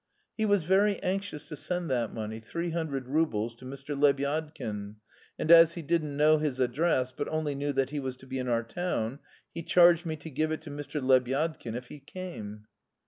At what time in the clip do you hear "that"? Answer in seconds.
1.91-2.11, 7.73-7.91